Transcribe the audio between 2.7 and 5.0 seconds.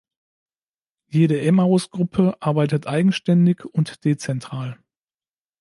eigenständig und dezentral.